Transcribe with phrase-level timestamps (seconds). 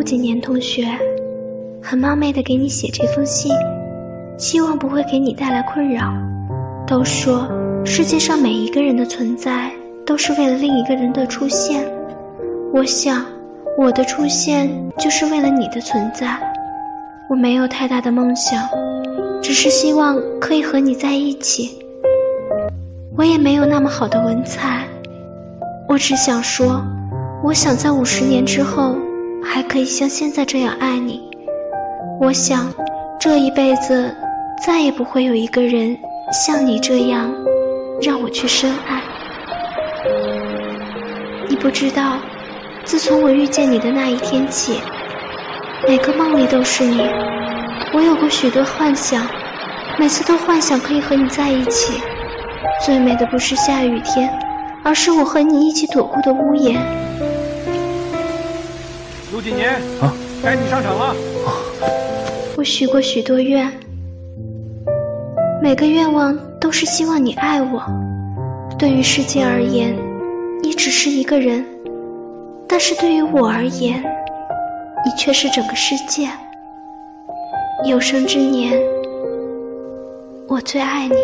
[0.00, 0.86] 陆景年同学，
[1.82, 3.52] 很冒昧的给你写这封信，
[4.38, 6.10] 希望不会给你带来困扰。
[6.86, 7.46] 都说
[7.84, 9.70] 世界上每一个人的存在
[10.06, 11.84] 都是为了另一个人的出现，
[12.72, 13.26] 我想
[13.76, 16.34] 我的出现就是为了你的存在。
[17.28, 18.66] 我没有太大的梦想，
[19.42, 21.78] 只是希望可以和你在一起。
[23.18, 24.82] 我也没有那么好的文采，
[25.90, 26.82] 我只想说，
[27.44, 28.96] 我想在五十年之后
[29.44, 31.28] 还可以像现在这样爱你。
[32.20, 32.72] 我想，
[33.18, 34.14] 这一辈子
[34.64, 35.96] 再也不会有一个人
[36.32, 37.32] 像你这样
[38.00, 39.02] 让我去深爱。
[41.48, 42.18] 你不知道，
[42.84, 44.80] 自从我遇见你的那一天起。
[45.88, 47.00] 每个梦里都是你，
[47.94, 49.26] 我有过许多幻想，
[49.98, 52.00] 每次都幻想可以和你在一起。
[52.84, 54.30] 最美的不是下雨天，
[54.84, 56.78] 而是我和你一起躲过的屋檐。
[59.40, 59.70] 陆几年
[60.02, 60.12] 啊，
[60.44, 61.16] 该你上场了。
[62.58, 63.72] 我许过许多愿，
[65.62, 67.82] 每个愿望都是希望你爱我。
[68.78, 69.96] 对于世界而言，
[70.62, 71.64] 你只是一个人，
[72.68, 74.04] 但是对于我而言。
[75.06, 76.28] 你却是整个世界，
[77.86, 78.78] 有生之年，
[80.48, 81.14] 我最爱你。